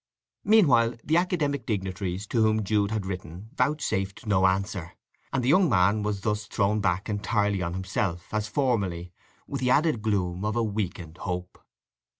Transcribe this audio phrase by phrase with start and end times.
[0.43, 4.93] Meanwhile the academic dignitaries to whom Jude had written vouchsafed no answer,
[5.31, 9.13] and the young man was thus thrown back entirely on himself, as formerly,
[9.45, 11.61] with the added gloom of a weakened hope.